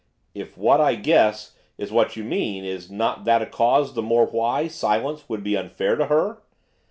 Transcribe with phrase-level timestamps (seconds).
[0.33, 4.25] 'If what I guess is what you mean is not that a cause the more
[4.25, 6.41] why silence would be unfair to her?